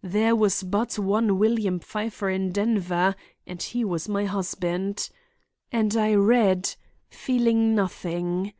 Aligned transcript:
There 0.00 0.34
was 0.34 0.62
but 0.62 0.98
one 0.98 1.38
William 1.38 1.78
Pfeiffer 1.78 2.30
in 2.30 2.52
Denver—and 2.52 3.62
he 3.62 3.84
was 3.84 4.08
my 4.08 4.24
husband. 4.24 5.10
And 5.70 5.94
I 5.94 6.14
read—feeling 6.14 7.74
nothing. 7.74 8.54